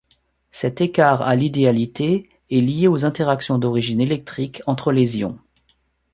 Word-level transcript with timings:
Cet 0.49 0.81
écart 0.81 1.21
à 1.21 1.35
l'idéalité 1.35 2.27
est 2.49 2.59
lié 2.59 2.87
aux 2.87 3.05
interactions 3.05 3.59
d'origine 3.59 4.01
électrique 4.01 4.63
entre 4.65 4.91
les 4.91 5.19
ions. 5.19 5.37